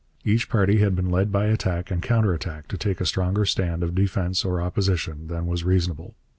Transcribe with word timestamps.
Each 0.25 0.49
party 0.49 0.79
had 0.79 0.95
been 0.95 1.11
led 1.11 1.31
by 1.31 1.45
attack 1.45 1.91
and 1.91 2.01
counterattack 2.01 2.67
to 2.69 2.75
take 2.79 2.99
a 3.01 3.05
stronger 3.05 3.45
stand 3.45 3.83
of 3.83 3.93
defence 3.93 4.43
or 4.43 4.59
opposition 4.59 5.27
than 5.27 5.45
was 5.45 5.63
reasonable. 5.63 6.15